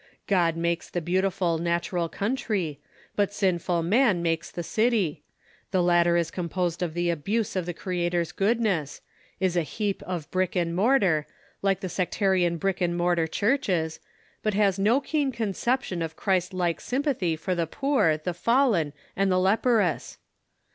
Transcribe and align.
God 0.25 0.57
makes 0.57 0.89
the 0.89 0.99
beautiful 0.99 1.59
natural 1.59 2.09
country, 2.09 2.79
but 3.15 3.31
sinful 3.31 3.83
man 3.83 4.23
makes 4.23 4.49
the 4.49 4.63
city; 4.63 5.21
the 5.69 5.83
latter 5.83 6.17
is 6.17 6.31
composed 6.31 6.81
of 6.81 6.95
the 6.95 7.11
abuse 7.11 7.55
of 7.55 7.67
the 7.67 7.73
Crea 7.75 8.09
tor's 8.09 8.31
goodness, 8.31 9.01
is 9.39 9.55
a 9.55 9.61
heap 9.61 10.01
of 10.07 10.31
brick 10.31 10.55
and 10.55 10.75
mortar, 10.75 11.27
like 11.61 11.81
the 11.81 11.87
sectarian 11.87 12.57
brick 12.57 12.81
and 12.81 12.97
mortar 12.97 13.27
churches, 13.27 13.99
but 14.41 14.55
has 14.55 14.79
no 14.79 15.01
keen 15.01 15.31
conception 15.31 16.01
of 16.01 16.15
Christ 16.15 16.51
like 16.51 16.81
sympathy 16.81 17.35
for 17.35 17.53
the 17.53 17.67
poor, 17.67 18.17
the 18.17 18.33
fallen 18.33 18.93
and 19.15 19.31
the 19.31 19.37
leprous. 19.37 20.17